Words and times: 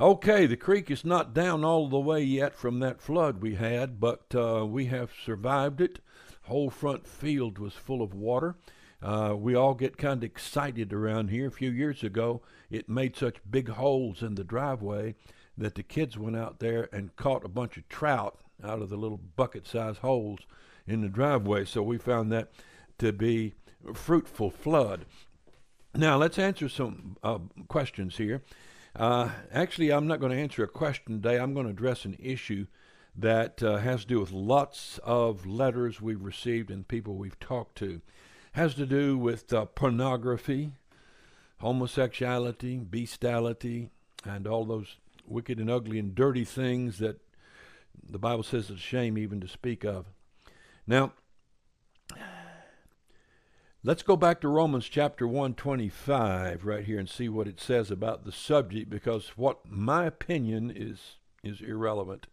Okay, 0.00 0.46
the 0.46 0.56
creek 0.56 0.92
is 0.92 1.04
not 1.04 1.34
down 1.34 1.64
all 1.64 1.88
the 1.88 1.98
way 1.98 2.22
yet 2.22 2.54
from 2.54 2.78
that 2.78 3.00
flood 3.00 3.42
we 3.42 3.56
had, 3.56 3.98
but 3.98 4.32
uh, 4.32 4.64
we 4.64 4.86
have 4.86 5.10
survived 5.24 5.80
it. 5.80 5.98
Whole 6.42 6.70
front 6.70 7.04
field 7.04 7.58
was 7.58 7.72
full 7.72 8.00
of 8.00 8.14
water. 8.14 8.54
Uh, 9.02 9.34
we 9.36 9.56
all 9.56 9.74
get 9.74 9.96
kind 9.96 10.18
of 10.18 10.30
excited 10.30 10.92
around 10.92 11.30
here. 11.30 11.48
A 11.48 11.50
few 11.50 11.72
years 11.72 12.04
ago, 12.04 12.42
it 12.70 12.88
made 12.88 13.16
such 13.16 13.38
big 13.50 13.70
holes 13.70 14.22
in 14.22 14.36
the 14.36 14.44
driveway 14.44 15.16
that 15.56 15.74
the 15.74 15.82
kids 15.82 16.16
went 16.16 16.36
out 16.36 16.60
there 16.60 16.88
and 16.92 17.16
caught 17.16 17.44
a 17.44 17.48
bunch 17.48 17.76
of 17.76 17.88
trout 17.88 18.38
out 18.62 18.80
of 18.80 18.90
the 18.90 18.96
little 18.96 19.20
bucket-sized 19.34 19.98
holes 19.98 20.38
in 20.86 21.00
the 21.00 21.08
driveway. 21.08 21.64
So 21.64 21.82
we 21.82 21.98
found 21.98 22.30
that 22.30 22.52
to 22.98 23.12
be 23.12 23.54
a 23.88 23.94
fruitful 23.94 24.50
flood. 24.50 25.06
Now 25.92 26.16
let's 26.18 26.38
answer 26.38 26.68
some 26.68 27.16
uh, 27.24 27.38
questions 27.66 28.16
here. 28.16 28.44
Uh, 28.98 29.30
actually, 29.52 29.92
I'm 29.92 30.08
not 30.08 30.18
going 30.18 30.32
to 30.32 30.42
answer 30.42 30.64
a 30.64 30.68
question 30.68 31.22
today. 31.22 31.38
I'm 31.38 31.54
going 31.54 31.66
to 31.66 31.72
address 31.72 32.04
an 32.04 32.16
issue 32.18 32.66
that 33.16 33.62
uh, 33.62 33.76
has 33.76 34.00
to 34.02 34.08
do 34.08 34.18
with 34.18 34.32
lots 34.32 34.98
of 35.04 35.46
letters 35.46 36.00
we've 36.00 36.22
received 36.22 36.68
and 36.68 36.86
people 36.86 37.14
we've 37.14 37.38
talked 37.38 37.78
to. 37.78 38.00
Has 38.52 38.74
to 38.74 38.86
do 38.86 39.16
with 39.16 39.52
uh, 39.52 39.66
pornography, 39.66 40.72
homosexuality, 41.58 42.78
bestiality, 42.78 43.90
and 44.24 44.48
all 44.48 44.64
those 44.64 44.96
wicked 45.24 45.60
and 45.60 45.70
ugly 45.70 46.00
and 46.00 46.12
dirty 46.16 46.44
things 46.44 46.98
that 46.98 47.20
the 48.10 48.18
Bible 48.18 48.42
says 48.42 48.68
it's 48.68 48.80
a 48.80 48.82
shame 48.82 49.16
even 49.16 49.40
to 49.40 49.46
speak 49.46 49.84
of. 49.84 50.06
Now, 50.88 51.12
let's 53.88 54.02
go 54.02 54.16
back 54.16 54.38
to 54.38 54.48
Romans 54.48 54.86
chapter 54.86 55.26
125 55.26 56.66
right 56.66 56.84
here 56.84 56.98
and 56.98 57.08
see 57.08 57.26
what 57.26 57.48
it 57.48 57.58
says 57.58 57.90
about 57.90 58.26
the 58.26 58.30
subject 58.30 58.90
because 58.90 59.28
what 59.28 59.60
my 59.64 60.04
opinion 60.04 60.70
is 60.70 61.16
is 61.42 61.62
irrelevant. 61.62 62.26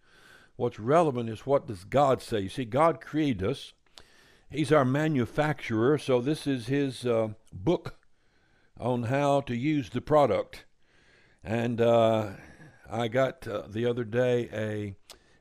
What's 0.58 0.82
relevant 0.82 1.30
is 1.30 1.46
what 1.46 1.66
does 1.66 1.86
God 1.86 2.22
say? 2.22 2.42
You 2.42 2.50
see, 2.50 2.66
God 2.66 3.00
created 3.00 3.42
us. 3.42 3.72
He's 4.50 4.74
our 4.74 4.84
manufacturer, 4.84 5.98
so 5.98 6.20
this 6.20 6.46
is 6.46 6.68
his 6.68 7.06
uh, 7.06 7.30
book 7.54 7.96
on 8.78 9.04
how 9.04 9.40
to 9.40 9.56
use 9.56 9.90
the 9.90 10.02
product. 10.02 10.66
And 11.42 11.80
uh, 11.80 12.32
I 12.92 13.08
got 13.08 13.48
uh, 13.48 13.64
the 13.70 13.86
other 13.86 14.04
day 14.04 14.50
a 14.52 14.96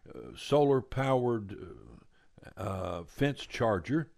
uh, 0.09 0.37
solar 0.37 0.81
powered 0.81 1.57
uh, 2.57 3.03
fence 3.03 3.45
charger 3.47 4.11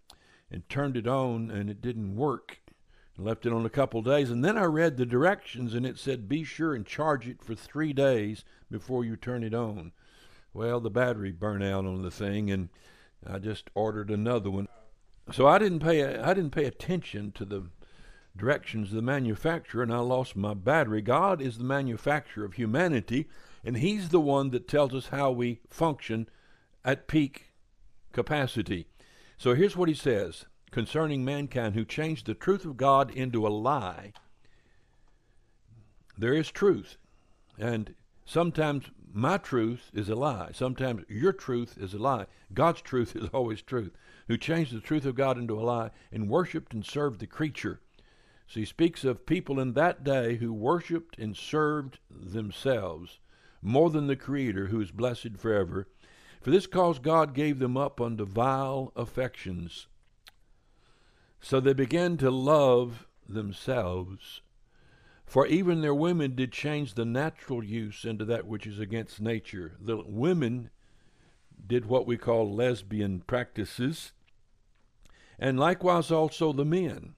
and 0.50 0.68
turned 0.68 0.96
it 0.96 1.06
on, 1.06 1.50
and 1.50 1.68
it 1.68 1.80
didn't 1.80 2.16
work. 2.16 2.58
left 3.18 3.46
it 3.46 3.52
on 3.52 3.64
a 3.64 3.70
couple 3.70 4.02
days, 4.02 4.30
and 4.30 4.44
then 4.44 4.58
I 4.58 4.64
read 4.64 4.96
the 4.96 5.06
directions, 5.06 5.74
and 5.74 5.86
it 5.86 5.98
said 5.98 6.28
be 6.28 6.44
sure 6.44 6.74
and 6.74 6.84
charge 6.84 7.26
it 7.26 7.42
for 7.42 7.54
three 7.54 7.94
days 7.94 8.44
before 8.70 9.04
you 9.04 9.16
turn 9.16 9.42
it 9.42 9.54
on. 9.54 9.92
Well, 10.52 10.80
the 10.80 10.90
battery 10.90 11.32
burned 11.32 11.64
out 11.64 11.86
on 11.86 12.02
the 12.02 12.10
thing, 12.10 12.50
and 12.50 12.68
I 13.26 13.38
just 13.38 13.70
ordered 13.74 14.10
another 14.10 14.50
one. 14.50 14.68
So 15.32 15.46
I 15.46 15.58
didn't 15.58 15.80
pay 15.80 16.04
I 16.18 16.34
didn't 16.34 16.52
pay 16.52 16.66
attention 16.66 17.32
to 17.32 17.44
the 17.44 17.64
directions 18.36 18.90
of 18.90 18.96
the 18.96 19.02
manufacturer, 19.02 19.82
and 19.82 19.92
I 19.92 19.98
lost 19.98 20.36
my 20.36 20.54
battery. 20.54 21.02
God 21.02 21.40
is 21.40 21.58
the 21.58 21.64
manufacturer 21.64 22.44
of 22.44 22.54
humanity, 22.54 23.28
and 23.64 23.78
He's 23.78 24.10
the 24.10 24.20
one 24.20 24.50
that 24.50 24.68
tells 24.68 24.94
us 24.94 25.08
how 25.08 25.30
we 25.30 25.60
function 25.68 26.28
at 26.84 27.08
peak 27.08 27.52
capacity. 28.12 28.86
So 29.36 29.54
here's 29.54 29.76
what 29.76 29.88
He 29.88 29.94
says 29.94 30.46
concerning 30.70 31.24
mankind 31.24 31.74
who 31.74 31.84
changed 31.84 32.26
the 32.26 32.34
truth 32.34 32.64
of 32.64 32.76
God 32.76 33.10
into 33.10 33.46
a 33.46 33.48
lie. 33.48 34.12
There 36.18 36.34
is 36.34 36.50
truth, 36.50 36.96
and 37.58 37.94
sometimes 38.24 38.86
my 39.12 39.38
truth 39.38 39.90
is 39.94 40.08
a 40.08 40.14
lie. 40.14 40.50
Sometimes 40.52 41.04
your 41.08 41.32
truth 41.32 41.78
is 41.78 41.94
a 41.94 41.98
lie. 41.98 42.26
God's 42.52 42.82
truth 42.82 43.14
is 43.16 43.28
always 43.32 43.62
truth. 43.62 43.92
Who 44.28 44.36
changed 44.36 44.74
the 44.74 44.80
truth 44.80 45.04
of 45.04 45.14
God 45.14 45.38
into 45.38 45.58
a 45.58 45.62
lie 45.62 45.90
and 46.10 46.28
worshiped 46.28 46.74
and 46.74 46.84
served 46.84 47.20
the 47.20 47.26
creature 47.26 47.80
so 48.48 48.60
he 48.60 48.66
speaks 48.66 49.04
of 49.04 49.26
people 49.26 49.58
in 49.58 49.72
that 49.72 50.04
day 50.04 50.36
who 50.36 50.52
worshiped 50.52 51.18
and 51.18 51.36
served 51.36 51.98
themselves 52.08 53.18
more 53.60 53.90
than 53.90 54.06
the 54.06 54.16
Creator 54.16 54.68
who 54.68 54.80
is 54.80 54.92
blessed 54.92 55.36
forever. 55.36 55.88
For 56.46 56.52
this 56.52 56.68
cause 56.68 57.00
God 57.00 57.34
gave 57.34 57.58
them 57.58 57.76
up 57.76 58.00
unto 58.00 58.24
vile 58.24 58.92
affections. 58.94 59.88
So 61.40 61.58
they 61.58 61.72
began 61.72 62.16
to 62.18 62.30
love 62.30 63.08
themselves. 63.28 64.42
For 65.24 65.48
even 65.48 65.80
their 65.80 65.92
women 65.92 66.36
did 66.36 66.52
change 66.52 66.94
the 66.94 67.04
natural 67.04 67.64
use 67.64 68.04
into 68.04 68.24
that 68.26 68.46
which 68.46 68.64
is 68.64 68.78
against 68.78 69.20
nature. 69.20 69.72
The 69.80 69.96
women 70.06 70.70
did 71.66 71.86
what 71.86 72.06
we 72.06 72.16
call 72.16 72.54
lesbian 72.54 73.22
practices, 73.22 74.12
and 75.40 75.58
likewise 75.58 76.12
also 76.12 76.52
the 76.52 76.64
men 76.64 77.16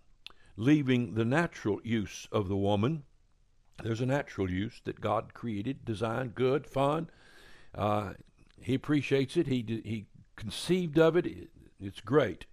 leaving 0.56 1.16
the 1.16 1.26
natural 1.26 1.82
use 1.84 2.26
of 2.32 2.48
the 2.48 2.56
woman. 2.56 3.02
There's 3.82 4.00
a 4.00 4.06
natural 4.06 4.50
use 4.50 4.80
that 4.86 5.02
God 5.02 5.34
created, 5.34 5.84
designed, 5.84 6.34
good, 6.34 6.66
fun. 6.66 7.10
Uh, 7.74 8.14
he 8.60 8.74
appreciates 8.74 9.36
it. 9.36 9.46
He 9.46 9.64
he 9.84 10.06
conceived 10.36 10.98
of 10.98 11.16
it. 11.16 11.50
It's 11.80 12.00
great. 12.00 12.46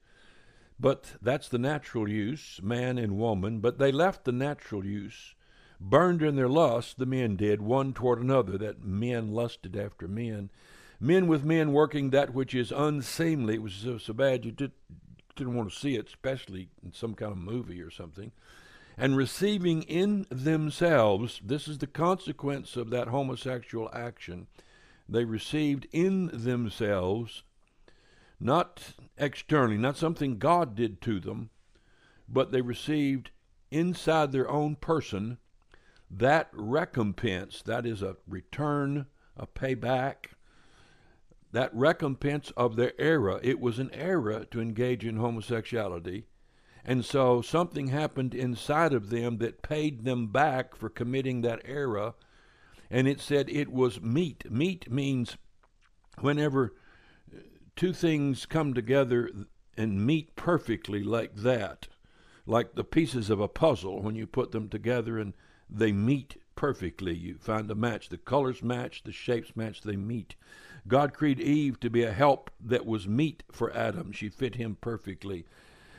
But 0.80 1.14
that's 1.22 1.48
the 1.48 1.58
natural 1.58 2.10
use, 2.10 2.60
man 2.62 2.98
and 2.98 3.18
woman. 3.18 3.60
But 3.60 3.78
they 3.78 3.92
left 3.92 4.26
the 4.26 4.32
natural 4.32 4.86
use, 4.86 5.36
burned 5.80 6.22
in 6.22 6.36
their 6.36 6.50
lust, 6.50 6.98
the 6.98 7.06
men 7.06 7.38
did, 7.38 7.62
one 7.62 7.94
toward 7.94 8.20
another, 8.20 8.58
that 8.58 8.84
men 8.84 9.32
lusted 9.32 9.78
after 9.78 10.08
men. 10.08 10.50
Men 11.00 11.28
with 11.28 11.44
men 11.44 11.72
working 11.72 12.10
that 12.10 12.34
which 12.34 12.54
is 12.54 12.72
unseemly. 12.72 13.56
It 13.56 13.62
was 13.62 13.74
so, 13.74 13.98
so 13.98 14.14
bad 14.14 14.44
you 14.44 14.52
did, 14.52 14.72
didn't 15.36 15.56
want 15.56 15.72
to 15.72 15.78
see 15.78 15.96
it, 15.96 16.08
especially 16.08 16.70
in 16.84 16.92
some 16.92 17.14
kind 17.14 17.32
of 17.32 17.38
movie 17.38 17.82
or 17.82 17.92
something. 17.92 18.32
And 18.98 19.18
receiving 19.18 19.84
in 19.84 20.26
themselves, 20.30 21.42
this 21.44 21.68
is 21.68 21.80
the 21.80 21.88
consequence 21.88 22.76
of 22.78 22.90
that 22.92 23.10
homosexual 23.10 23.90
action. 23.94 24.48
They 25.08 25.24
received 25.24 25.88
in 25.92 26.28
themselves, 26.34 27.44
not 28.40 28.94
externally, 29.18 29.78
not 29.78 29.98
something 29.98 30.38
God 30.38 30.76
did 30.76 31.02
to 31.02 31.20
them, 31.20 31.52
but 32.28 32.52
they 32.52 32.62
received 32.62 33.32
inside 33.72 34.32
their 34.32 34.50
own 34.50 34.76
person 34.76 35.38
that 36.10 36.50
recompense. 36.54 37.62
That 37.62 37.86
is 37.86 38.02
a 38.02 38.18
return, 38.28 39.08
a 39.38 39.48
payback, 39.48 40.28
that 41.52 41.74
recompense 41.74 42.52
of 42.58 42.76
their 42.76 42.94
era. 43.00 43.40
It 43.44 43.60
was 43.60 43.80
an 43.80 43.92
era 43.94 44.46
to 44.52 44.62
engage 44.62 45.06
in 45.06 45.18
homosexuality. 45.18 46.26
And 46.84 47.04
so 47.04 47.42
something 47.42 47.88
happened 47.88 48.36
inside 48.36 48.94
of 48.94 49.10
them 49.10 49.38
that 49.38 49.64
paid 49.64 50.04
them 50.04 50.28
back 50.28 50.76
for 50.76 50.90
committing 50.90 51.42
that 51.42 51.62
era. 51.66 52.14
And 52.90 53.08
it 53.08 53.20
said 53.20 53.50
it 53.50 53.72
was 53.72 54.02
meet. 54.02 54.50
Meet 54.52 54.92
means 54.92 55.38
whenever 56.20 56.74
two 57.76 57.94
things 57.94 58.46
come 58.46 58.74
together 58.74 59.30
and 59.78 60.06
meet 60.06 60.36
perfectly 60.36 61.04
like 61.04 61.36
that, 61.36 61.88
like 62.46 62.76
the 62.76 62.84
pieces 62.84 63.30
of 63.30 63.40
a 63.40 63.48
puzzle 63.48 64.02
when 64.02 64.16
you 64.16 64.28
put 64.28 64.52
them 64.52 64.70
together 64.70 65.18
and 65.18 65.34
they 65.70 65.92
meet 65.92 66.38
perfectly. 66.56 67.16
You 67.16 67.38
find 67.38 67.70
a 67.70 67.76
match. 67.76 68.10
The 68.10 68.18
colors 68.18 68.64
match, 68.64 69.04
the 69.04 69.12
shapes 69.12 69.56
match, 69.56 69.82
they 69.82 69.96
meet. 69.96 70.36
God 70.88 71.14
created 71.14 71.46
Eve 71.46 71.80
to 71.80 71.90
be 71.90 72.04
a 72.04 72.14
help 72.14 72.52
that 72.64 72.86
was 72.86 73.08
meet 73.08 73.44
for 73.52 73.76
Adam. 73.76 74.12
She 74.12 74.30
fit 74.30 74.56
him 74.56 74.78
perfectly. 74.80 75.46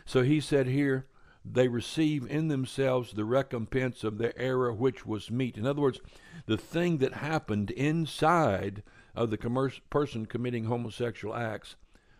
So 0.04 0.22
he 0.22 0.40
said 0.40 0.68
here, 0.68 1.06
they 1.52 1.68
receive 1.68 2.28
in 2.30 2.48
themselves 2.48 3.12
the 3.12 3.24
recompense 3.24 4.02
of 4.04 4.18
their 4.18 4.36
error 4.38 4.72
which 4.72 5.06
was 5.06 5.30
meet. 5.30 5.56
In 5.56 5.66
other 5.66 5.80
words, 5.80 6.00
the 6.46 6.56
thing 6.56 6.98
that 6.98 7.14
happened 7.14 7.70
inside 7.70 8.82
of 9.14 9.30
the 9.30 9.80
person 9.88 10.26
committing 10.26 10.64
homosexual 10.64 11.34
acts 11.34 11.76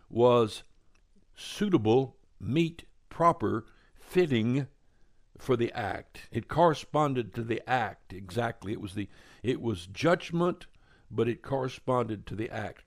was 0.09 0.63
suitable, 1.35 2.15
meet, 2.39 2.85
proper, 3.09 3.65
fitting 3.99 4.67
for 5.37 5.55
the 5.55 5.71
act. 5.73 6.27
It 6.31 6.47
corresponded 6.47 7.33
to 7.35 7.43
the 7.43 7.61
act 7.69 8.13
exactly. 8.13 8.71
It 8.71 8.81
was 8.81 8.95
the 8.95 9.09
it 9.43 9.61
was 9.61 9.87
judgment 9.87 10.65
but 11.09 11.27
it 11.27 11.41
corresponded 11.41 12.25
to 12.25 12.35
the 12.35 12.49
act. 12.49 12.86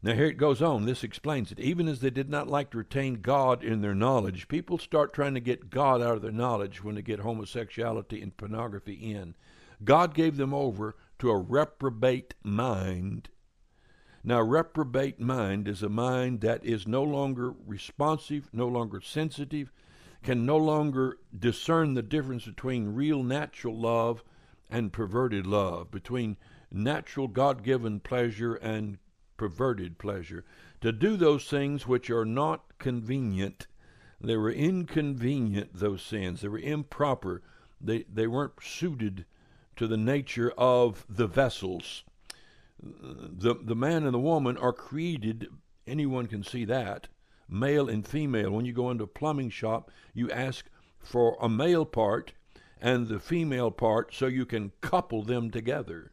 Now, 0.00 0.14
here 0.14 0.26
it 0.26 0.34
goes 0.34 0.62
on. 0.62 0.86
This 0.86 1.02
explains 1.02 1.50
it. 1.50 1.58
Even 1.58 1.88
as 1.88 2.00
they 2.00 2.10
did 2.10 2.30
not 2.30 2.46
like 2.46 2.70
to 2.70 2.78
retain 2.78 3.20
God 3.20 3.64
in 3.64 3.80
their 3.80 3.96
knowledge, 3.96 4.46
people 4.46 4.78
start 4.78 5.12
trying 5.12 5.34
to 5.34 5.40
get 5.40 5.70
God 5.70 6.00
out 6.00 6.14
of 6.14 6.22
their 6.22 6.30
knowledge 6.30 6.84
when 6.84 6.94
they 6.94 7.02
get 7.02 7.18
homosexuality 7.20 8.22
and 8.22 8.36
pornography 8.36 8.94
in. 8.94 9.34
God 9.82 10.14
gave 10.14 10.36
them 10.36 10.54
over 10.54 10.94
to 11.18 11.30
a 11.30 11.36
reprobate 11.36 12.34
mind. 12.44 13.28
Now, 14.22 14.40
reprobate 14.40 15.18
mind 15.18 15.66
is 15.66 15.82
a 15.82 15.88
mind 15.88 16.42
that 16.42 16.64
is 16.64 16.86
no 16.86 17.02
longer 17.02 17.52
responsive, 17.66 18.48
no 18.52 18.68
longer 18.68 19.00
sensitive, 19.00 19.72
can 20.22 20.46
no 20.46 20.58
longer 20.58 21.18
discern 21.36 21.94
the 21.94 22.02
difference 22.02 22.44
between 22.44 22.94
real 22.94 23.24
natural 23.24 23.76
love 23.76 24.22
and 24.70 24.92
perverted 24.92 25.46
love, 25.46 25.90
between 25.90 26.36
natural 26.70 27.26
God 27.26 27.64
given 27.64 27.98
pleasure 27.98 28.54
and 28.54 28.98
perverted 29.38 29.96
pleasure, 29.96 30.44
to 30.82 30.92
do 30.92 31.16
those 31.16 31.46
things 31.46 31.86
which 31.86 32.10
are 32.10 32.26
not 32.26 32.78
convenient. 32.78 33.66
They 34.20 34.36
were 34.36 34.50
inconvenient, 34.50 35.70
those 35.72 36.02
sins. 36.02 36.42
They 36.42 36.48
were 36.48 36.58
improper. 36.58 37.42
They, 37.80 38.04
they 38.12 38.26
weren't 38.26 38.62
suited 38.62 39.24
to 39.76 39.86
the 39.86 39.96
nature 39.96 40.52
of 40.58 41.06
the 41.08 41.26
vessels. 41.26 42.04
The, 42.82 43.54
the 43.60 43.74
man 43.76 44.04
and 44.04 44.12
the 44.12 44.18
woman 44.18 44.56
are 44.58 44.72
created, 44.72 45.48
anyone 45.86 46.26
can 46.26 46.42
see 46.42 46.64
that, 46.66 47.08
male 47.48 47.88
and 47.88 48.06
female. 48.06 48.50
When 48.50 48.64
you 48.64 48.72
go 48.72 48.90
into 48.90 49.04
a 49.04 49.08
plumbing 49.08 49.50
shop, 49.50 49.90
you 50.14 50.30
ask 50.30 50.66
for 50.98 51.36
a 51.40 51.48
male 51.48 51.86
part 51.86 52.32
and 52.80 53.08
the 53.08 53.18
female 53.18 53.70
part 53.70 54.14
so 54.14 54.26
you 54.26 54.46
can 54.46 54.72
couple 54.80 55.22
them 55.22 55.50
together. 55.50 56.12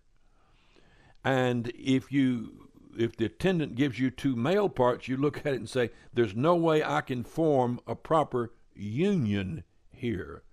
And 1.23 1.71
if 1.75 2.11
you 2.11 2.64
if 2.97 3.15
the 3.15 3.25
attendant 3.25 3.75
gives 3.75 3.99
you 3.99 4.09
two 4.09 4.35
male 4.35 4.69
parts, 4.69 5.07
you 5.07 5.17
look 5.17 5.39
at 5.39 5.53
it 5.53 5.55
and 5.55 5.69
say, 5.69 5.91
There's 6.13 6.35
no 6.35 6.55
way 6.55 6.83
I 6.83 7.01
can 7.01 7.23
form 7.23 7.79
a 7.87 7.95
proper 7.95 8.53
union 8.73 9.63
here. 9.91 10.43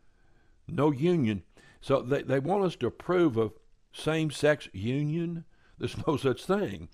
No 0.68 0.90
union. 0.90 1.42
So 1.80 2.00
they, 2.02 2.22
they 2.22 2.38
want 2.38 2.64
us 2.64 2.76
to 2.76 2.86
approve 2.86 3.36
of 3.36 3.52
same 3.92 4.30
sex 4.30 4.68
union. 4.72 5.44
There's 5.78 5.96
no 6.06 6.16
such 6.16 6.44
thing. 6.44 6.88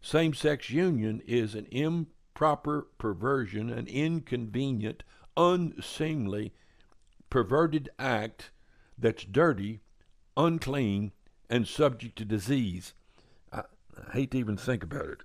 Same 0.00 0.34
sex 0.34 0.70
union 0.70 1.22
is 1.26 1.54
an 1.54 1.66
improper 1.70 2.88
perversion, 2.98 3.70
an 3.70 3.86
inconvenient, 3.86 5.04
unseemly, 5.36 6.52
perverted 7.30 7.88
act 7.98 8.50
that's 8.98 9.24
dirty, 9.24 9.80
unclean, 10.36 11.12
and 11.48 11.68
subject 11.68 12.16
to 12.16 12.24
disease. 12.24 12.94
I, 13.96 14.12
hate 14.12 14.30
to 14.32 14.38
even 14.38 14.56
think 14.56 14.82
about 14.82 15.06
it. 15.06 15.18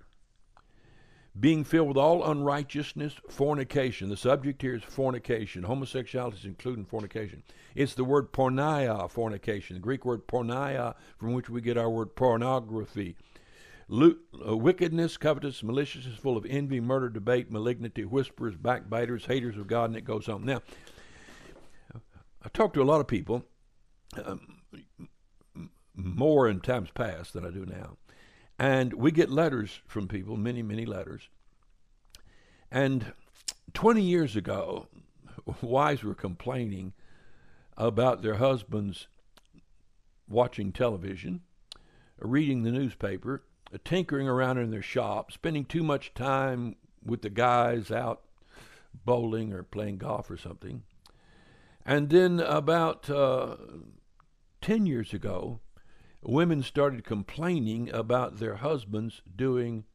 Being 1.39 1.63
filled 1.63 1.89
with 1.89 1.97
all 1.97 2.29
unrighteousness, 2.29 3.15
fornication. 3.29 4.09
The 4.09 4.17
subject 4.17 4.61
here 4.61 4.73
is 4.73 4.83
fornication. 4.83 5.63
Homosexuality 5.63 6.37
is 6.37 6.45
including 6.45 6.85
fornication. 6.85 7.43
It's 7.75 7.93
the 7.93 8.03
word 8.03 8.33
porneia, 8.33 9.09
fornication, 9.09 9.75
the 9.75 9.81
Greek 9.81 10.03
word 10.03 10.27
porneia, 10.27 10.95
from 11.17 11.33
which 11.33 11.49
we 11.49 11.61
get 11.61 11.77
our 11.77 11.89
word 11.89 12.15
pornography. 12.15 13.15
Uh, 13.89 14.57
wickedness, 14.57 15.15
covetous, 15.15 15.63
maliciousness, 15.63 16.17
full 16.17 16.35
of 16.35 16.45
envy, 16.45 16.81
murder, 16.81 17.07
debate, 17.07 17.51
malignity, 17.51 18.03
whisperers, 18.03 18.55
backbiters, 18.55 19.25
haters 19.25 19.57
of 19.57 19.67
God, 19.67 19.91
and 19.91 19.95
it 19.95 20.03
goes 20.03 20.27
on. 20.27 20.43
Now, 20.43 20.61
I 22.43 22.49
talk 22.49 22.73
to 22.73 22.81
a 22.81 22.83
lot 22.83 22.99
of 22.99 23.07
people, 23.07 23.45
um, 24.25 24.61
more 25.95 26.49
in 26.49 26.59
times 26.59 26.89
past 26.93 27.33
than 27.33 27.45
I 27.45 27.49
do 27.49 27.65
now. 27.65 27.97
And 28.59 28.93
we 28.93 29.11
get 29.11 29.29
letters 29.29 29.81
from 29.85 30.07
people, 30.07 30.35
many, 30.35 30.63
many 30.63 30.85
letters. 30.85 31.29
And 32.71 33.13
20 33.73 34.01
years 34.01 34.35
ago, 34.35 34.87
wives 35.61 36.03
were 36.03 36.15
complaining 36.15 36.93
about 37.77 38.21
their 38.21 38.35
husbands 38.35 39.07
watching 40.27 40.71
television, 40.71 41.41
reading 42.19 42.63
the 42.63 42.71
newspaper, 42.71 43.43
tinkering 43.83 44.27
around 44.27 44.57
in 44.57 44.71
their 44.71 44.81
shop, 44.81 45.31
spending 45.31 45.65
too 45.65 45.83
much 45.83 46.13
time 46.13 46.75
with 47.03 47.21
the 47.21 47.29
guys 47.29 47.91
out 47.91 48.23
bowling 49.05 49.53
or 49.53 49.63
playing 49.63 49.97
golf 49.97 50.29
or 50.29 50.37
something. 50.37 50.83
And 51.85 52.09
then 52.09 52.39
about 52.39 53.09
uh, 53.09 53.55
10 54.61 54.85
years 54.85 55.13
ago, 55.13 55.59
women 56.21 56.63
started 56.63 57.03
complaining 57.03 57.89
about 57.91 58.39
their 58.39 58.55
husbands 58.55 59.21
doing 59.35 59.85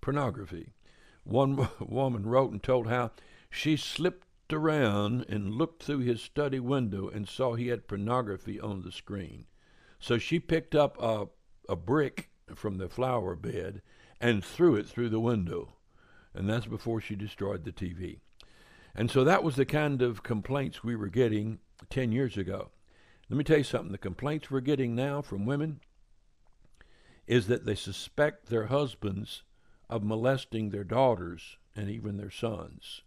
pornography. 0.00 0.72
One 1.24 1.68
woman 1.80 2.24
wrote 2.24 2.52
and 2.52 2.62
told 2.62 2.88
how 2.88 3.12
she 3.50 3.76
slipped 3.76 4.52
around 4.52 5.24
and 5.28 5.54
looked 5.54 5.82
through 5.82 6.00
his 6.00 6.20
study 6.20 6.60
window 6.60 7.08
and 7.08 7.28
saw 7.28 7.54
he 7.54 7.68
had 7.68 7.88
pornography 7.88 8.60
on 8.60 8.82
the 8.82 8.92
screen. 8.92 9.46
So 9.98 10.18
she 10.18 10.40
picked 10.40 10.74
up 10.74 11.00
a, 11.00 11.28
a 11.68 11.76
brick 11.76 12.30
from 12.54 12.78
the 12.78 12.88
flower 12.88 13.36
bed 13.36 13.82
and 14.20 14.44
threw 14.44 14.76
it 14.76 14.86
through 14.86 15.10
the 15.10 15.20
window. 15.20 15.74
And 16.34 16.48
that's 16.48 16.66
before 16.66 17.00
she 17.00 17.16
destroyed 17.16 17.64
the 17.64 17.72
TV. 17.72 18.20
And 18.94 19.10
so 19.10 19.24
that 19.24 19.42
was 19.42 19.56
the 19.56 19.66
kind 19.66 20.02
of 20.02 20.22
complaints 20.22 20.82
we 20.82 20.96
were 20.96 21.08
getting 21.08 21.60
10 21.90 22.12
years 22.12 22.36
ago. 22.36 22.70
Let 23.30 23.36
me 23.36 23.44
tell 23.44 23.58
you 23.58 23.64
something 23.64 23.92
the 23.92 23.98
complaints 23.98 24.50
we're 24.50 24.58
getting 24.58 24.96
now 24.96 25.22
from 25.22 25.46
women 25.46 25.78
is 27.28 27.46
that 27.46 27.64
they 27.64 27.76
suspect 27.76 28.46
their 28.46 28.66
husbands 28.66 29.44
of 29.88 30.02
molesting 30.02 30.70
their 30.70 30.82
daughters 30.82 31.56
and 31.76 31.88
even 31.88 32.16
their 32.16 32.32
sons. 32.32 33.02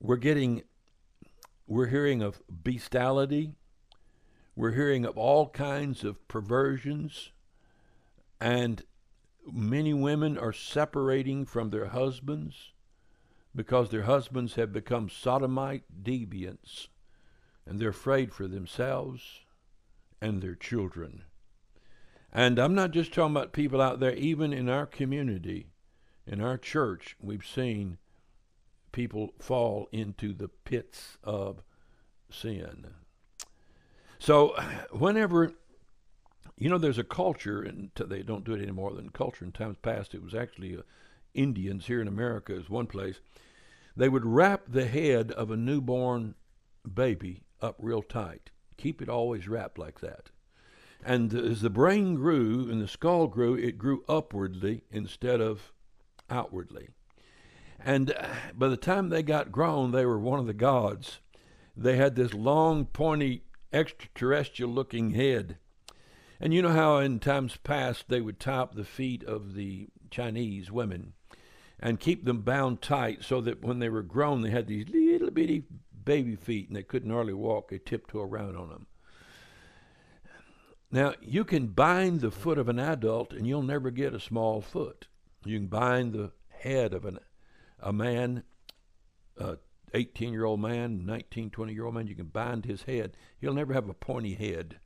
We're 0.00 0.16
getting, 0.16 0.64
we're 1.68 1.86
hearing 1.86 2.20
of 2.20 2.42
bestiality. 2.50 3.54
We're 4.56 4.72
hearing 4.72 5.04
of 5.04 5.16
all 5.16 5.50
kinds 5.50 6.02
of 6.02 6.26
perversions. 6.26 7.30
And 8.40 8.82
many 9.46 9.94
women 9.94 10.36
are 10.36 10.52
separating 10.52 11.46
from 11.46 11.70
their 11.70 11.86
husbands 11.86 12.72
because 13.54 13.90
their 13.90 14.02
husbands 14.02 14.54
have 14.54 14.72
become 14.72 15.08
sodomite 15.08 15.84
deviants 16.02 16.88
and 17.66 17.78
they're 17.78 17.90
afraid 17.90 18.32
for 18.32 18.46
themselves 18.46 19.40
and 20.20 20.42
their 20.42 20.54
children. 20.54 21.22
And 22.32 22.58
I'm 22.58 22.74
not 22.74 22.90
just 22.90 23.12
talking 23.12 23.36
about 23.36 23.52
people 23.52 23.80
out 23.80 24.00
there, 24.00 24.14
even 24.14 24.52
in 24.52 24.68
our 24.68 24.86
community, 24.86 25.68
in 26.26 26.40
our 26.40 26.58
church, 26.58 27.16
we've 27.20 27.46
seen 27.46 27.98
people 28.90 29.34
fall 29.38 29.88
into 29.92 30.32
the 30.32 30.48
pits 30.48 31.18
of 31.22 31.62
sin. 32.30 32.86
So, 34.18 34.56
whenever, 34.90 35.52
you 36.56 36.68
know, 36.70 36.78
there's 36.78 36.98
a 36.98 37.04
culture, 37.04 37.60
and 37.62 37.90
they 37.94 38.22
don't 38.22 38.44
do 38.44 38.54
it 38.54 38.62
anymore 38.62 38.94
than 38.94 39.10
culture 39.10 39.44
in 39.44 39.52
times 39.52 39.76
past, 39.82 40.14
it 40.14 40.22
was 40.22 40.34
actually 40.34 40.76
uh, 40.76 40.82
Indians 41.34 41.86
here 41.86 42.00
in 42.00 42.08
America, 42.08 42.56
is 42.56 42.70
one 42.70 42.86
place. 42.86 43.20
They 43.96 44.08
would 44.08 44.24
wrap 44.24 44.62
the 44.66 44.86
head 44.86 45.30
of 45.32 45.50
a 45.50 45.56
newborn 45.56 46.34
baby 46.92 47.42
up 47.64 47.76
real 47.78 48.02
tight. 48.02 48.50
Keep 48.76 49.02
it 49.02 49.08
always 49.08 49.48
wrapped 49.48 49.78
like 49.78 50.00
that. 50.00 50.30
And 51.04 51.34
as 51.34 51.60
the 51.60 51.70
brain 51.70 52.14
grew 52.14 52.70
and 52.70 52.80
the 52.80 52.88
skull 52.88 53.26
grew, 53.26 53.54
it 53.54 53.78
grew 53.78 54.04
upwardly 54.08 54.84
instead 54.90 55.40
of 55.40 55.72
outwardly. 56.30 56.88
And 57.78 58.12
uh, 58.12 58.26
by 58.54 58.68
the 58.68 58.76
time 58.76 59.08
they 59.08 59.22
got 59.22 59.52
grown, 59.52 59.90
they 59.90 60.06
were 60.06 60.18
one 60.18 60.38
of 60.38 60.46
the 60.46 60.54
gods. 60.54 61.20
They 61.76 61.96
had 61.96 62.16
this 62.16 62.32
long, 62.32 62.86
pointy, 62.86 63.42
extraterrestrial 63.72 64.70
looking 64.70 65.10
head. 65.10 65.58
And 66.40 66.54
you 66.54 66.62
know 66.62 66.70
how 66.70 66.98
in 66.98 67.18
times 67.18 67.56
past 67.56 68.08
they 68.08 68.20
would 68.20 68.40
tie 68.40 68.58
up 68.58 68.74
the 68.74 68.84
feet 68.84 69.24
of 69.24 69.54
the 69.54 69.88
Chinese 70.10 70.70
women 70.70 71.12
and 71.78 72.00
keep 72.00 72.24
them 72.24 72.42
bound 72.42 72.80
tight 72.80 73.22
so 73.22 73.40
that 73.42 73.62
when 73.62 73.78
they 73.78 73.88
were 73.88 74.02
grown, 74.02 74.40
they 74.40 74.50
had 74.50 74.66
these 74.66 74.88
little 74.88 75.30
bitty 75.30 75.64
baby 76.04 76.36
feet 76.36 76.68
and 76.68 76.76
they 76.76 76.82
couldn't 76.82 77.10
hardly 77.10 77.32
walk. 77.32 77.68
They 77.68 77.78
tiptoe 77.78 78.20
around 78.22 78.56
on 78.56 78.68
them. 78.68 78.86
Now, 80.90 81.14
you 81.20 81.44
can 81.44 81.68
bind 81.68 82.20
the 82.20 82.30
foot 82.30 82.58
of 82.58 82.68
an 82.68 82.78
adult 82.78 83.32
and 83.32 83.46
you'll 83.46 83.62
never 83.62 83.90
get 83.90 84.14
a 84.14 84.20
small 84.20 84.60
foot. 84.60 85.08
You 85.44 85.58
can 85.58 85.66
bind 85.66 86.12
the 86.12 86.32
head 86.48 86.94
of 86.94 87.04
an, 87.04 87.18
a 87.80 87.92
man, 87.92 88.44
a 89.36 89.56
18 89.92 90.32
year 90.32 90.44
old 90.44 90.60
man, 90.60 91.04
19, 91.04 91.50
20 91.50 91.72
year 91.72 91.84
old 91.84 91.94
man, 91.94 92.06
you 92.06 92.14
can 92.14 92.26
bind 92.26 92.64
his 92.64 92.82
head. 92.82 93.16
He'll 93.38 93.54
never 93.54 93.72
have 93.72 93.88
a 93.88 93.94
pointy 93.94 94.34
head. 94.34 94.78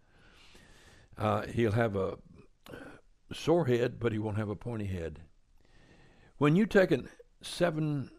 Uh, 1.16 1.42
he'll 1.42 1.72
have 1.72 1.96
a 1.96 2.16
sore 3.32 3.66
head, 3.66 3.98
but 3.98 4.12
he 4.12 4.18
won't 4.18 4.36
have 4.36 4.48
a 4.48 4.56
pointy 4.56 4.86
head. 4.86 5.20
When 6.38 6.56
you 6.56 6.66
take 6.66 6.92
a 6.92 7.02
seven 7.42 8.10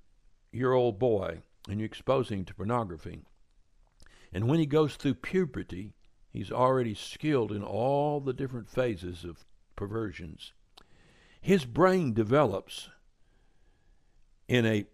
year 0.51 0.73
old 0.73 0.99
boy 0.99 1.41
and 1.69 1.79
you 1.79 1.85
expose 1.85 2.29
him 2.29 2.45
to 2.45 2.53
pornography. 2.53 3.21
And 4.31 4.47
when 4.47 4.59
he 4.59 4.65
goes 4.65 4.95
through 4.95 5.15
puberty, 5.15 5.93
he's 6.31 6.51
already 6.51 6.93
skilled 6.93 7.51
in 7.51 7.63
all 7.63 8.19
the 8.19 8.33
different 8.33 8.69
phases 8.69 9.23
of 9.23 9.45
perversions. 9.75 10.53
His 11.41 11.65
brain 11.65 12.13
develops 12.13 12.89
in 14.47 14.65
a 14.65 14.85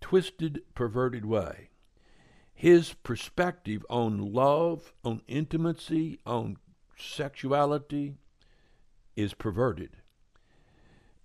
twisted, 0.00 0.62
perverted 0.74 1.24
way. 1.24 1.70
His 2.54 2.92
perspective 2.92 3.84
on 3.88 4.32
love, 4.32 4.92
on 5.04 5.22
intimacy, 5.26 6.20
on 6.26 6.58
sexuality 6.96 8.14
is 9.16 9.34
perverted. 9.34 9.96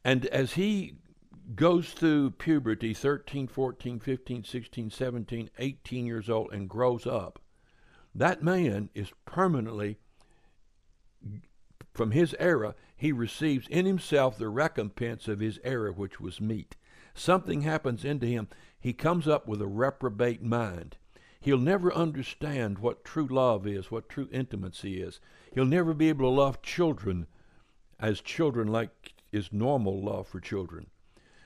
And 0.03 0.25
as 0.27 0.53
he 0.53 0.95
goes 1.53 1.91
through 1.91 2.31
puberty 2.31 2.93
13, 2.93 3.47
14, 3.47 3.99
15, 3.99 4.43
16, 4.43 4.89
17, 4.89 5.49
18 5.59 6.05
years 6.05 6.29
old 6.29 6.51
and 6.51 6.67
grows 6.67 7.05
up, 7.05 7.39
that 8.15 8.41
man 8.41 8.89
is 8.95 9.11
permanently 9.25 9.97
from 11.95 12.11
his 12.11 12.35
error, 12.39 12.75
he 12.97 13.11
receives 13.11 13.67
in 13.67 13.85
himself 13.85 14.37
the 14.37 14.49
recompense 14.49 15.27
of 15.27 15.39
his 15.39 15.59
error, 15.63 15.91
which 15.91 16.19
was 16.19 16.41
meet. 16.41 16.75
Something 17.13 17.61
happens 17.61 18.03
into 18.03 18.25
him. 18.25 18.49
He 18.77 18.91
comes 18.91 19.27
up 19.27 19.47
with 19.47 19.61
a 19.61 19.67
reprobate 19.67 20.43
mind. 20.43 20.97
He'll 21.39 21.57
never 21.57 21.93
understand 21.93 22.79
what 22.79 23.05
true 23.05 23.27
love 23.27 23.65
is, 23.65 23.91
what 23.91 24.09
true 24.09 24.27
intimacy 24.31 25.01
is. 25.01 25.19
He'll 25.53 25.65
never 25.65 25.93
be 25.93 26.09
able 26.09 26.29
to 26.29 26.35
love 26.35 26.61
children 26.61 27.27
as 27.99 28.19
children 28.19 28.67
like 28.67 29.13
is 29.31 29.53
normal 29.53 30.01
love 30.01 30.27
for 30.27 30.39
children. 30.39 30.87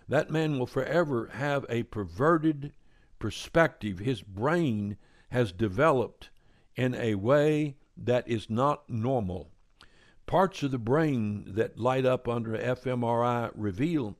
That 0.09 0.31
man 0.31 0.57
will 0.57 0.65
forever 0.65 1.27
have 1.33 1.67
a 1.69 1.83
perverted 1.83 2.73
perspective. 3.19 3.99
His 3.99 4.23
brain 4.23 4.97
has 5.29 5.51
developed 5.51 6.31
in 6.75 6.95
a 6.95 7.13
way 7.13 7.75
that 7.95 8.27
is 8.27 8.49
not 8.49 8.89
normal. 8.89 9.51
Parts 10.25 10.63
of 10.63 10.71
the 10.71 10.79
brain 10.79 11.53
that 11.53 11.77
light 11.77 12.07
up 12.07 12.27
under 12.27 12.57
fMRI 12.57 13.51
reveal 13.53 14.17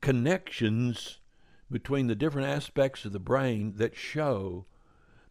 connections 0.00 1.18
between 1.68 2.06
the 2.06 2.14
different 2.14 2.46
aspects 2.46 3.04
of 3.04 3.12
the 3.12 3.18
brain 3.18 3.74
that 3.78 3.96
show 3.96 4.66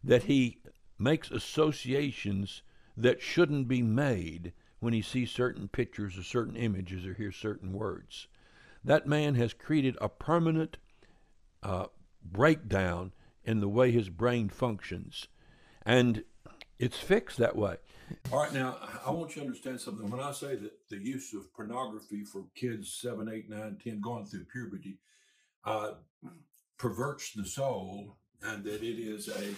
that 0.04 0.24
he 0.24 0.58
makes 0.98 1.30
associations 1.30 2.62
that 2.98 3.22
shouldn't 3.22 3.66
be 3.66 3.80
made 3.80 4.52
when 4.80 4.92
he 4.92 5.00
sees 5.00 5.30
certain 5.30 5.68
pictures 5.68 6.18
or 6.18 6.22
certain 6.22 6.56
images 6.56 7.06
or 7.06 7.14
hears 7.14 7.36
certain 7.36 7.72
words. 7.72 8.28
That 8.84 9.06
man 9.06 9.34
has 9.36 9.52
created 9.52 9.96
a 10.00 10.08
permanent 10.08 10.76
uh, 11.62 11.86
breakdown 12.24 13.12
in 13.44 13.60
the 13.60 13.68
way 13.68 13.90
his 13.90 14.08
brain 14.08 14.48
functions. 14.48 15.28
And 15.84 16.24
it's 16.78 16.98
fixed 16.98 17.38
that 17.38 17.56
way. 17.56 17.76
All 18.32 18.40
right, 18.40 18.52
now 18.52 18.76
I 19.06 19.10
want 19.10 19.36
you 19.36 19.42
to 19.42 19.46
understand 19.46 19.80
something. 19.80 20.10
When 20.10 20.20
I 20.20 20.32
say 20.32 20.56
that 20.56 20.72
the 20.90 20.98
use 20.98 21.32
of 21.32 21.52
pornography 21.54 22.24
for 22.24 22.44
kids 22.54 22.98
7, 23.00 23.28
8, 23.28 23.48
9, 23.48 23.78
10 23.82 24.00
going 24.00 24.26
through 24.26 24.44
puberty 24.46 24.98
uh, 25.64 25.92
perverts 26.78 27.32
the 27.32 27.44
soul 27.44 28.18
and 28.42 28.64
that 28.64 28.82
it 28.82 29.00
is 29.00 29.28
a 29.28 29.54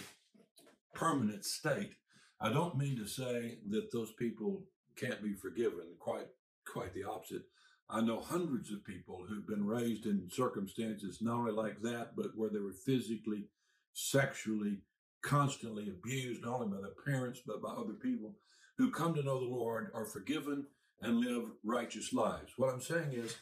permanent 0.97 1.43
state, 1.43 1.95
I 2.39 2.49
don't 2.49 2.77
mean 2.77 2.95
to 2.97 3.07
say 3.07 3.57
that 3.69 3.91
those 3.91 4.13
people 4.13 4.63
can't 4.95 5.23
be 5.23 5.33
forgiven. 5.33 5.95
Quite, 5.99 6.27
quite 6.71 6.93
the 6.93 7.03
opposite. 7.03 7.43
I 7.89 8.01
know 8.01 8.19
hundreds 8.19 8.71
of 8.71 8.83
people 8.83 9.25
who've 9.27 9.47
been 9.47 9.65
raised 9.65 10.05
in 10.05 10.29
circumstances 10.31 11.19
not 11.21 11.35
only 11.35 11.51
like 11.51 11.81
that, 11.81 12.15
but 12.15 12.35
where 12.35 12.49
they 12.49 12.59
were 12.59 12.73
physically, 12.73 13.45
sexually, 13.93 14.81
constantly 15.23 15.89
abused, 15.89 16.43
not 16.43 16.61
only 16.61 16.75
by 16.75 16.81
their 16.81 17.05
parents, 17.05 17.41
but 17.45 17.61
by 17.61 17.69
other 17.69 17.93
people, 17.93 18.35
who 18.77 18.91
come 18.91 19.13
to 19.13 19.23
know 19.23 19.39
the 19.39 19.55
Lord, 19.55 19.91
are 19.93 20.05
forgiven, 20.05 20.65
and 21.01 21.19
live 21.19 21.51
righteous 21.63 22.13
lives. 22.13 22.53
What 22.57 22.73
I'm 22.73 22.81
saying 22.81 23.13
is 23.13 23.35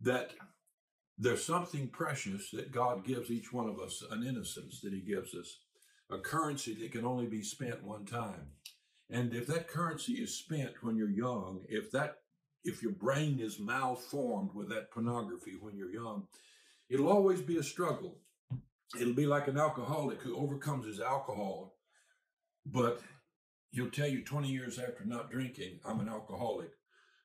that 0.00 0.32
there's 1.18 1.44
something 1.44 1.88
precious 1.88 2.50
that 2.50 2.72
God 2.72 3.04
gives 3.04 3.30
each 3.30 3.52
one 3.52 3.68
of 3.68 3.78
us, 3.78 4.02
an 4.10 4.24
innocence 4.24 4.80
that 4.80 4.92
He 4.92 5.00
gives 5.00 5.34
us, 5.34 5.58
a 6.10 6.18
currency 6.18 6.74
that 6.74 6.92
can 6.92 7.04
only 7.04 7.26
be 7.26 7.42
spent 7.42 7.84
one 7.84 8.04
time. 8.04 8.48
And 9.08 9.32
if 9.32 9.46
that 9.46 9.68
currency 9.68 10.14
is 10.14 10.36
spent 10.36 10.82
when 10.82 10.96
you're 10.96 11.08
young, 11.08 11.60
if 11.68 11.90
that 11.92 12.18
if 12.66 12.82
your 12.82 12.92
brain 12.92 13.38
is 13.40 13.60
malformed 13.60 14.50
with 14.52 14.68
that 14.68 14.90
pornography 14.90 15.54
when 15.60 15.76
you're 15.76 15.90
young, 15.90 16.26
it'll 16.90 17.08
always 17.08 17.40
be 17.40 17.56
a 17.56 17.62
struggle. 17.62 18.18
It'll 19.00 19.14
be 19.14 19.26
like 19.26 19.48
an 19.48 19.58
alcoholic 19.58 20.20
who 20.20 20.36
overcomes 20.36 20.86
his 20.86 21.00
alcohol, 21.00 21.76
but 22.64 23.00
he'll 23.70 23.90
tell 23.90 24.08
you 24.08 24.24
20 24.24 24.48
years 24.48 24.78
after 24.78 25.04
not 25.04 25.30
drinking, 25.30 25.78
I'm 25.84 26.00
an 26.00 26.08
alcoholic, 26.08 26.70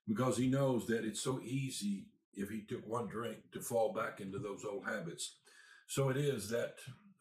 because 0.08 0.38
he 0.38 0.48
knows 0.48 0.86
that 0.88 1.06
it's 1.06 1.22
so 1.22 1.42
easy 1.44 2.06
if 2.34 2.50
he 2.50 2.62
took 2.62 2.88
one 2.88 3.08
drink 3.08 3.38
to 3.54 3.60
fall 3.60 3.94
back 3.94 4.22
into 4.22 4.40
those 4.40 4.64
old 4.64 4.86
habits. 4.86 5.36
So 5.88 6.10
it 6.10 6.18
is 6.18 6.50
that 6.50 6.76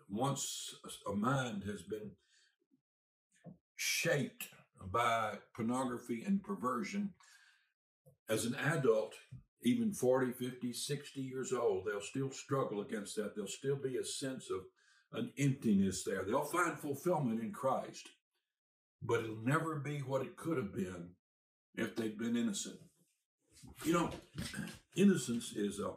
once 0.09 0.75
a 1.07 1.15
mind 1.15 1.65
has 1.65 1.83
been 1.83 2.13
shaped 3.77 4.49
by 4.93 5.39
pornography 5.55 6.23
and 6.27 6.43
perversion, 6.43 7.15
as 8.31 8.45
an 8.45 8.55
adult, 8.55 9.15
even 9.63 9.93
40, 9.93 10.33
50, 10.33 10.73
60 10.73 11.21
years 11.21 11.53
old, 11.53 11.85
they'll 11.85 12.01
still 12.01 12.31
struggle 12.31 12.81
against 12.81 13.17
that. 13.17 13.35
There'll 13.35 13.51
still 13.51 13.77
be 13.77 13.97
a 13.97 14.05
sense 14.05 14.49
of 14.51 14.61
an 15.13 15.33
emptiness 15.37 16.05
there. 16.05 16.25
They'll 16.25 16.45
find 16.45 16.79
fulfillment 16.79 17.43
in 17.43 17.53
Christ, 17.53 18.09
but 19.03 19.25
it'll 19.25 19.45
never 19.45 19.77
be 19.77 19.99
what 19.99 20.23
it 20.23 20.37
could 20.37 20.57
have 20.57 20.73
been 20.73 21.11
if 21.75 21.97
they'd 21.97 22.17
been 22.17 22.37
innocent. 22.37 22.79
You 23.85 23.93
know, 23.93 24.11
innocence 24.97 25.53
is 25.53 25.81
a 25.81 25.93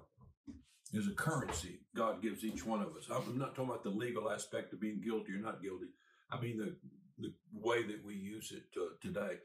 is 0.95 1.07
a 1.07 1.15
currency 1.15 1.79
God 1.95 2.21
gives 2.21 2.43
each 2.43 2.65
one 2.65 2.81
of 2.81 2.89
us. 2.95 3.09
I'm 3.09 3.37
not 3.37 3.55
talking 3.55 3.71
about 3.71 3.83
the 3.83 3.89
legal 3.89 4.29
aspect 4.29 4.73
of 4.73 4.81
being 4.81 5.01
guilty 5.03 5.33
or 5.33 5.39
not 5.39 5.61
guilty. 5.61 5.87
I 6.31 6.39
mean 6.39 6.57
the 6.57 6.75
the 7.19 7.33
way 7.53 7.83
that 7.83 8.03
we 8.05 8.15
use 8.15 8.51
it 8.51 8.63
uh, 8.79 8.95
today. 9.01 9.37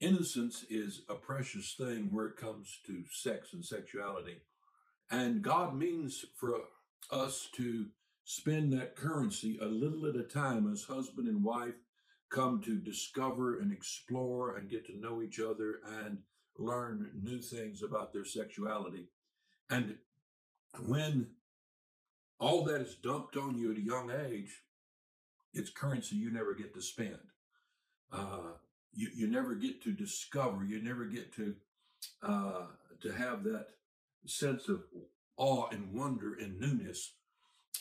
Innocence 0.00 0.64
is 0.70 1.02
a 1.10 1.14
precious 1.14 1.74
thing 1.74 2.08
where 2.10 2.26
it 2.26 2.36
comes 2.36 2.78
to 2.86 3.04
sex 3.10 3.52
and 3.52 3.64
sexuality. 3.64 4.38
And 5.10 5.42
God 5.42 5.76
means 5.76 6.24
for 6.36 6.60
us 7.10 7.48
to 7.56 7.86
spend 8.24 8.72
that 8.72 8.96
currency 8.96 9.58
a 9.60 9.66
little 9.66 10.06
at 10.06 10.16
a 10.16 10.22
time 10.22 10.72
as 10.72 10.84
husband 10.84 11.28
and 11.28 11.44
wife 11.44 11.74
come 12.30 12.62
to 12.62 12.78
discover 12.78 13.58
and 13.58 13.72
explore 13.72 14.56
and 14.56 14.70
get 14.70 14.86
to 14.86 14.98
know 14.98 15.20
each 15.20 15.38
other 15.40 15.80
and 15.84 16.18
learn 16.58 17.10
new 17.22 17.40
things 17.40 17.82
about 17.82 18.12
their 18.12 18.24
sexuality. 18.24 19.08
And 19.68 19.96
when 20.86 21.26
all 22.38 22.64
that 22.64 22.80
is 22.80 22.94
dumped 22.94 23.36
on 23.36 23.58
you 23.58 23.72
at 23.72 23.78
a 23.78 23.82
young 23.82 24.10
age, 24.10 24.62
it's 25.52 25.70
currency 25.70 26.16
you 26.16 26.30
never 26.30 26.54
get 26.54 26.72
to 26.74 26.80
spend. 26.80 27.18
Uh, 28.12 28.52
you, 28.92 29.08
you 29.14 29.26
never 29.28 29.54
get 29.54 29.82
to 29.84 29.92
discover, 29.92 30.64
you 30.64 30.82
never 30.82 31.04
get 31.04 31.34
to 31.36 31.54
uh, 32.22 32.66
to 33.02 33.12
have 33.12 33.44
that 33.44 33.68
sense 34.26 34.68
of 34.68 34.82
awe 35.36 35.68
and 35.70 35.92
wonder 35.92 36.34
and 36.34 36.60
newness, 36.60 37.14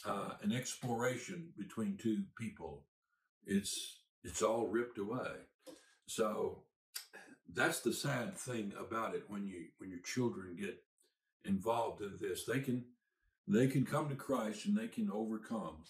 uh, 0.05 0.31
and 0.41 0.53
exploration 0.53 1.49
between 1.57 1.97
two 1.97 2.23
people. 2.37 2.83
It's 3.45 3.99
it's 4.23 4.41
all 4.41 4.67
ripped 4.67 4.97
away. 4.97 5.47
So 6.05 6.63
that's 7.53 7.81
the 7.81 7.93
sad 7.93 8.37
thing 8.37 8.73
about 8.79 9.15
it 9.15 9.23
when 9.27 9.45
you 9.45 9.65
when 9.77 9.89
your 9.89 10.01
children 10.01 10.55
get 10.59 10.77
involved 11.45 12.01
in 12.01 12.17
this. 12.19 12.45
They 12.45 12.59
can 12.59 12.85
they 13.47 13.67
can 13.67 13.85
come 13.85 14.09
to 14.09 14.15
Christ 14.15 14.65
and 14.65 14.77
they 14.77 14.87
can 14.87 15.09
overcome, 15.11 15.83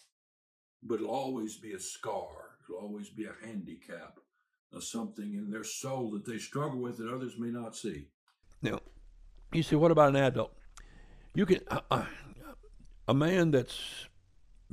but 0.82 0.96
it'll 0.96 1.10
always 1.10 1.58
be 1.58 1.74
a 1.74 1.80
scar. 1.80 2.56
It'll 2.64 2.82
always 2.82 3.10
be 3.10 3.26
a 3.26 3.46
handicap 3.46 4.20
something 4.80 5.34
in 5.34 5.50
their 5.50 5.64
soul 5.64 6.12
that 6.12 6.26
they 6.26 6.38
struggle 6.38 6.80
with 6.80 6.98
that 6.98 7.12
others 7.12 7.38
may 7.38 7.50
not 7.50 7.76
see. 7.76 8.08
Now, 8.62 8.80
you 9.52 9.64
see, 9.64 9.76
what 9.76 9.92
about 9.92 10.10
an 10.10 10.18
adult? 10.18 10.54
You 11.34 11.46
can 11.46 11.62
uh, 11.70 11.82
uh, 11.90 12.06
a 13.08 13.14
man 13.14 13.52
that's 13.52 14.08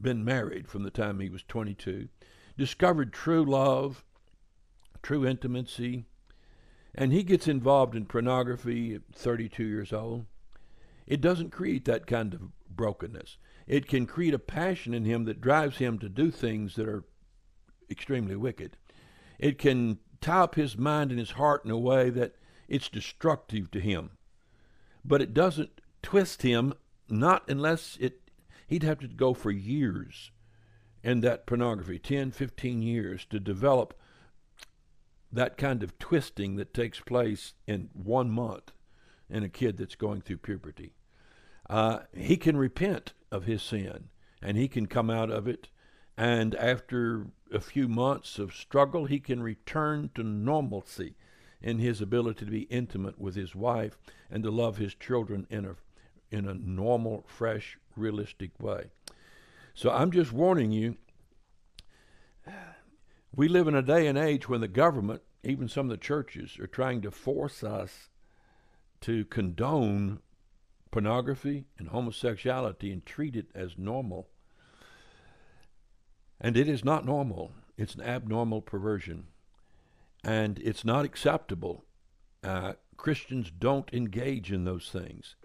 been 0.00 0.24
married 0.24 0.68
from 0.68 0.82
the 0.82 0.90
time 0.90 1.20
he 1.20 1.30
was 1.30 1.42
22, 1.42 2.08
discovered 2.58 3.12
true 3.12 3.44
love, 3.44 4.04
true 5.02 5.26
intimacy, 5.26 6.04
and 6.94 7.12
he 7.12 7.22
gets 7.22 7.48
involved 7.48 7.94
in 7.94 8.06
pornography 8.06 8.94
at 8.94 9.02
32 9.14 9.64
years 9.64 9.92
old. 9.92 10.26
It 11.06 11.20
doesn't 11.20 11.50
create 11.50 11.84
that 11.84 12.06
kind 12.06 12.34
of 12.34 12.40
brokenness. 12.68 13.38
It 13.66 13.86
can 13.86 14.06
create 14.06 14.34
a 14.34 14.38
passion 14.38 14.92
in 14.92 15.04
him 15.04 15.24
that 15.24 15.40
drives 15.40 15.78
him 15.78 15.98
to 16.00 16.08
do 16.08 16.30
things 16.30 16.74
that 16.76 16.88
are 16.88 17.04
extremely 17.90 18.36
wicked. 18.36 18.76
It 19.38 19.58
can 19.58 19.98
tie 20.20 20.40
up 20.40 20.54
his 20.54 20.76
mind 20.76 21.10
and 21.10 21.20
his 21.20 21.32
heart 21.32 21.64
in 21.64 21.70
a 21.70 21.78
way 21.78 22.10
that 22.10 22.36
it's 22.68 22.88
destructive 22.88 23.70
to 23.70 23.80
him. 23.80 24.10
But 25.04 25.22
it 25.22 25.34
doesn't 25.34 25.80
twist 26.02 26.42
him, 26.42 26.74
not 27.08 27.48
unless 27.48 27.96
it, 28.00 28.30
he'd 28.66 28.82
have 28.82 28.98
to 29.00 29.08
go 29.08 29.34
for 29.34 29.50
years 29.50 30.30
in 31.02 31.20
that 31.20 31.46
pornography 31.46 31.98
10, 31.98 32.32
15 32.32 32.82
years 32.82 33.24
to 33.26 33.38
develop 33.38 33.94
that 35.32 35.56
kind 35.56 35.82
of 35.82 35.98
twisting 35.98 36.56
that 36.56 36.74
takes 36.74 37.00
place 37.00 37.54
in 37.66 37.90
one 37.92 38.30
month 38.30 38.72
in 39.28 39.42
a 39.42 39.48
kid 39.48 39.76
that's 39.76 39.94
going 39.94 40.20
through 40.20 40.38
puberty. 40.38 40.94
Uh, 41.68 42.00
he 42.12 42.36
can 42.36 42.56
repent 42.56 43.12
of 43.30 43.44
his 43.44 43.62
sin 43.62 44.08
and 44.40 44.56
he 44.56 44.68
can 44.68 44.86
come 44.86 45.10
out 45.10 45.30
of 45.30 45.46
it. 45.48 45.68
And 46.16 46.54
after 46.54 47.26
a 47.52 47.60
few 47.60 47.88
months 47.88 48.38
of 48.38 48.54
struggle, 48.54 49.04
he 49.04 49.20
can 49.20 49.42
return 49.42 50.10
to 50.14 50.22
normalcy 50.22 51.14
in 51.60 51.78
his 51.78 52.00
ability 52.00 52.44
to 52.44 52.50
be 52.50 52.62
intimate 52.62 53.18
with 53.18 53.34
his 53.34 53.54
wife 53.54 53.98
and 54.30 54.42
to 54.42 54.50
love 54.50 54.78
his 54.78 54.94
children 54.94 55.46
in 55.50 55.64
a 55.64 55.76
in 56.28 56.48
a 56.48 56.54
normal, 56.54 57.24
fresh, 57.28 57.78
realistic 57.94 58.50
way. 58.60 58.90
So 59.74 59.90
I'm 59.90 60.10
just 60.10 60.32
warning 60.32 60.72
you. 60.72 60.96
We 63.34 63.46
live 63.46 63.68
in 63.68 63.76
a 63.76 63.82
day 63.82 64.08
and 64.08 64.18
age 64.18 64.48
when 64.48 64.60
the 64.60 64.68
government 64.68 65.22
even 65.46 65.68
some 65.68 65.86
of 65.86 65.90
the 65.90 65.96
churches 65.96 66.58
are 66.58 66.66
trying 66.66 67.00
to 67.02 67.10
force 67.10 67.62
us 67.62 68.08
to 69.02 69.24
condone 69.26 70.20
pornography 70.90 71.66
and 71.78 71.88
homosexuality 71.88 72.90
and 72.90 73.06
treat 73.06 73.36
it 73.36 73.46
as 73.54 73.78
normal. 73.78 74.28
And 76.40 76.56
it 76.56 76.68
is 76.68 76.84
not 76.84 77.04
normal. 77.04 77.52
It's 77.76 77.94
an 77.94 78.02
abnormal 78.02 78.62
perversion. 78.62 79.26
And 80.24 80.58
it's 80.58 80.84
not 80.84 81.04
acceptable. 81.04 81.84
Uh, 82.42 82.74
Christians 82.96 83.50
don't 83.50 83.92
engage 83.92 84.52
in 84.52 84.64
those 84.64 84.90
things. 84.90 85.36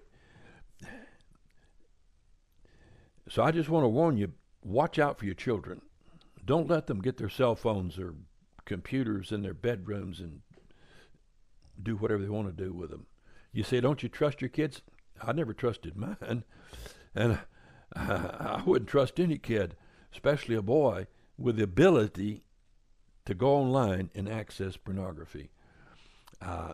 So 3.30 3.44
I 3.44 3.52
just 3.52 3.70
want 3.70 3.84
to 3.86 3.90
warn 3.90 4.18
you 4.18 4.34
watch 4.64 5.00
out 5.00 5.18
for 5.18 5.26
your 5.26 5.36
children. 5.36 5.82
Don't 6.44 6.70
let 6.70 6.88
them 6.88 7.02
get 7.02 7.18
their 7.18 7.30
cell 7.30 7.56
phones 7.56 7.98
or 7.98 8.16
computers 8.66 9.32
in 9.32 9.42
their 9.42 9.54
bedrooms 9.54 10.20
and 10.20 10.42
do 11.82 11.96
whatever 11.96 12.22
they 12.22 12.30
want 12.30 12.48
to 12.48 12.64
do 12.64 12.74
with 12.74 12.90
them. 12.90 13.06
You 13.54 13.64
say, 13.64 13.80
don't 13.80 14.04
you 14.04 14.10
trust 14.10 14.42
your 14.42 14.50
kids? 14.50 14.82
I 15.22 15.32
never 15.34 15.54
trusted 15.54 15.96
mine. 15.96 16.44
And 17.16 17.40
I 17.96 18.62
wouldn't 18.66 18.90
trust 18.90 19.20
any 19.20 19.38
kid, 19.38 19.76
especially 20.14 20.56
a 20.56 20.62
boy, 20.62 21.08
with 21.38 21.58
the 21.58 21.64
ability 21.64 22.44
to 23.26 23.34
go 23.34 23.56
online 23.56 24.10
and 24.16 24.28
access 24.28 24.78
pornography. 24.78 25.50
Uh, 26.42 26.74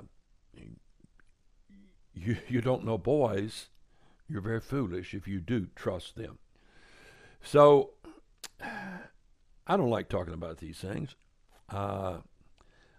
you, 2.14 2.38
you 2.48 2.62
don't 2.62 2.86
know 2.86 2.98
boys. 2.98 3.70
You're 4.28 4.42
very 4.42 4.60
foolish 4.60 5.14
if 5.14 5.28
you 5.28 5.40
do 5.40 5.68
trust 5.76 6.16
them. 6.16 6.40
So, 7.42 7.92
I 9.68 9.78
don't 9.78 9.90
like 9.90 10.10
talking 10.10 10.34
about 10.34 10.58
these 10.58 10.78
things. 10.78 11.16
Uh, 11.70 12.18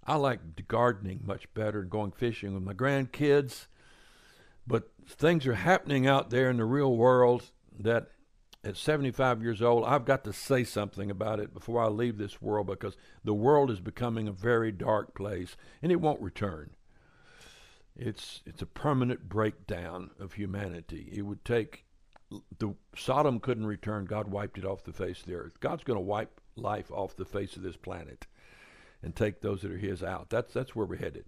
I 0.06 0.16
like 0.16 0.68
gardening 0.68 1.20
much 1.24 1.52
better 1.52 1.80
and 1.80 1.90
going 1.90 2.12
fishing 2.12 2.54
with 2.54 2.62
my 2.62 2.74
grandkids. 2.74 3.66
But 4.66 4.90
things 5.06 5.46
are 5.46 5.54
happening 5.54 6.06
out 6.06 6.30
there 6.30 6.50
in 6.50 6.58
the 6.58 6.64
real 6.64 6.94
world 6.94 7.50
that 7.78 8.08
at 8.64 8.76
75 8.76 9.42
years 9.42 9.62
old, 9.62 9.84
I've 9.84 10.04
got 10.04 10.24
to 10.24 10.32
say 10.32 10.64
something 10.64 11.10
about 11.10 11.40
it 11.40 11.54
before 11.54 11.82
I 11.82 11.88
leave 11.88 12.18
this 12.18 12.42
world 12.42 12.66
because 12.66 12.96
the 13.24 13.34
world 13.34 13.70
is 13.70 13.80
becoming 13.80 14.26
a 14.26 14.32
very 14.32 14.72
dark 14.72 15.14
place 15.14 15.56
and 15.82 15.92
it 15.92 16.00
won't 16.00 16.20
return. 16.20 16.70
It's, 17.96 18.42
it's 18.46 18.62
a 18.62 18.66
permanent 18.66 19.28
breakdown 19.28 20.10
of 20.18 20.34
humanity. 20.34 21.08
It 21.12 21.22
would 21.22 21.44
take 21.44 21.84
the 22.58 22.74
Sodom 22.96 23.40
couldn't 23.40 23.66
return. 23.66 24.04
God 24.04 24.28
wiped 24.28 24.58
it 24.58 24.64
off 24.64 24.84
the 24.84 24.92
face 24.92 25.20
of 25.20 25.26
the 25.26 25.34
earth. 25.34 25.60
God's 25.60 25.84
going 25.84 25.96
to 25.96 26.00
wipe 26.04 26.40
life 26.56 26.90
off 26.90 27.16
the 27.16 27.24
face 27.24 27.56
of 27.56 27.62
this 27.62 27.76
planet 27.76 28.26
and 29.02 29.14
take 29.14 29.40
those 29.40 29.62
that 29.62 29.72
are 29.72 29.78
His 29.78 30.02
out. 30.02 30.28
That's 30.28 30.52
that's 30.52 30.74
where 30.76 30.86
we're 30.86 30.96
headed. 30.96 31.24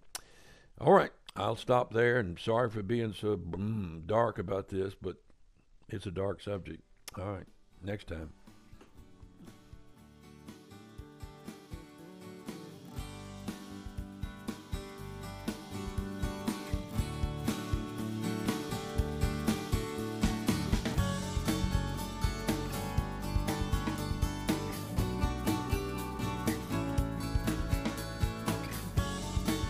All 0.80 0.92
right, 0.92 1.12
I'll 1.37 1.56
stop 1.56 1.92
there. 1.92 2.18
And 2.18 2.38
sorry 2.38 2.68
for 2.68 2.82
being 2.82 3.12
so 3.12 3.37
mm, 3.37 4.06
dark 4.06 4.38
about 4.38 4.68
this, 4.68 4.94
but 5.00 5.16
it's 5.88 6.06
a 6.06 6.10
dark 6.10 6.42
subject. 6.42 6.82
All 7.19 7.33
right, 7.33 7.47
next 7.83 8.09
time. 8.09 8.33